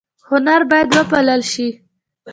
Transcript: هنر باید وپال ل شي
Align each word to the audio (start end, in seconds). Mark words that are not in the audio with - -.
هنر 0.29 0.61
باید 0.69 0.89
وپال 0.97 1.27
ل 1.41 1.41
شي 1.51 1.67